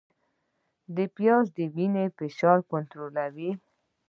[1.15, 3.51] پیاز د وینې فشار کنټرولوي